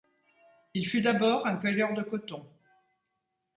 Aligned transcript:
Il 0.73 0.87
fut 0.87 1.01
d'abord 1.01 1.45
un 1.45 1.57
cueilleur 1.57 1.93
de 1.93 2.01
coton. 2.01 2.43